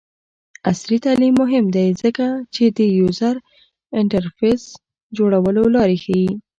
[0.69, 3.35] عصري تعلیم مهم دی ځکه چې د یوزر
[3.99, 4.63] انټرفیس
[5.17, 6.29] جوړولو لارې ښيي.